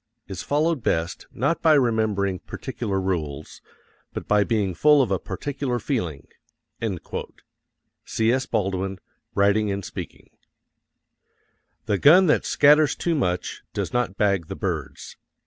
is 0.27 0.41
followed 0.41 0.81
best, 0.81 1.27
not 1.31 1.61
by 1.61 1.73
remembering 1.73 2.39
particular 2.39 2.99
rules, 2.99 3.61
but 4.13 4.27
by 4.27 4.43
being 4.43 4.73
full 4.73 4.99
of 4.99 5.11
a 5.11 5.19
particular 5.19 5.77
feeling. 5.77 6.27
C.S. 8.03 8.47
BALDWIN, 8.47 8.97
Writing 9.35 9.69
and 9.69 9.85
Speaking. 9.85 10.31
The 11.85 11.99
gun 11.99 12.25
that 12.25 12.45
scatters 12.47 12.95
too 12.95 13.13
much 13.13 13.61
does 13.75 13.93
not 13.93 14.17
bag 14.17 14.47
the 14.47 14.55
birds. 14.55 15.17